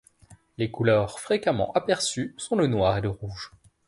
Les 0.57 0.71
couleurs 0.71 1.19
fréquemment 1.19 1.71
aperçues 1.73 2.33
sont 2.39 2.55
le 2.55 2.65
noir 2.65 2.97
et 2.97 3.01
le 3.01 3.09
rouge. 3.09 3.51